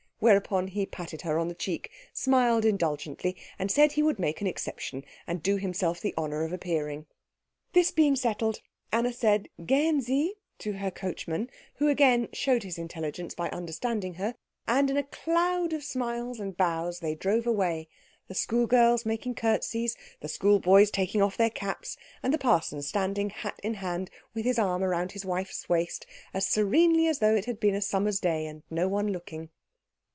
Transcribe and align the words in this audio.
Whereupon 0.23 0.67
he 0.67 0.85
patted 0.85 1.23
her 1.23 1.39
on 1.39 1.47
the 1.47 1.55
cheek, 1.55 1.89
smiled 2.13 2.63
indulgently, 2.63 3.35
and 3.57 3.71
said 3.71 3.93
he 3.93 4.03
would 4.03 4.19
make 4.19 4.39
an 4.39 4.45
exception 4.45 5.03
and 5.25 5.41
do 5.41 5.57
himself 5.57 5.99
the 5.99 6.13
honour 6.15 6.43
of 6.43 6.53
appearing. 6.53 7.07
This 7.73 7.89
being 7.89 8.15
settled, 8.15 8.61
Anna 8.91 9.13
said 9.13 9.49
Gehen 9.59 9.99
Sie 9.99 10.35
to 10.59 10.73
her 10.73 10.91
coachman, 10.91 11.49
who 11.77 11.87
again 11.87 12.29
showed 12.33 12.61
his 12.61 12.77
intelligence 12.77 13.33
by 13.33 13.49
understanding 13.49 14.13
her; 14.13 14.35
and 14.67 14.91
in 14.91 14.97
a 14.97 15.01
cloud 15.07 15.73
of 15.73 15.83
smiles 15.83 16.39
and 16.39 16.55
bows 16.55 16.99
they 16.99 17.15
drove 17.15 17.47
away, 17.47 17.87
the 18.27 18.35
school 18.35 18.67
girls 18.67 19.07
making 19.07 19.33
curtseys, 19.33 19.95
the 20.19 20.29
schoolboys 20.29 20.91
taking 20.91 21.23
off 21.23 21.35
their 21.35 21.49
caps, 21.49 21.97
and 22.21 22.31
the 22.31 22.37
parson 22.37 22.83
standing 22.83 23.31
hat 23.31 23.59
in 23.63 23.73
hand 23.73 24.11
with 24.35 24.45
his 24.45 24.59
arm 24.59 24.83
round 24.83 25.13
his 25.13 25.25
wife's 25.25 25.67
waist 25.67 26.05
as 26.31 26.45
serenely 26.45 27.07
as 27.07 27.17
though 27.17 27.33
it 27.33 27.45
had 27.45 27.59
been 27.59 27.73
a 27.73 27.81
summer's 27.81 28.19
day 28.19 28.45
and 28.45 28.61
no 28.69 28.87
one 28.87 29.11
looking. 29.11 29.49